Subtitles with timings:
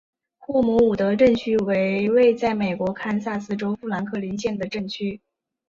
[0.39, 5.21] 霍姆伍德镇区为位在美国堪萨斯州富兰克林县的镇区。